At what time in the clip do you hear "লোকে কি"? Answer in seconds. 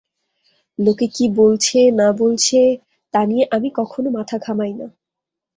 0.79-1.25